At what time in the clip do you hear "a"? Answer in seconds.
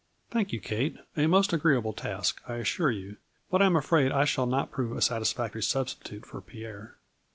1.15-1.27, 4.97-4.99